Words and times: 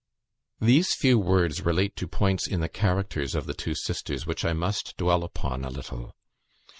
These 0.59 0.95
few 0.95 1.19
words 1.19 1.61
relate 1.61 1.95
to 1.97 2.07
points 2.07 2.47
in 2.47 2.59
the 2.59 2.67
characters 2.67 3.35
of 3.35 3.45
the 3.45 3.53
two 3.53 3.75
sisters, 3.75 4.25
which 4.25 4.43
I 4.43 4.51
must 4.53 4.97
dwell 4.97 5.23
upon 5.23 5.63
a 5.63 5.69
little. 5.69 6.15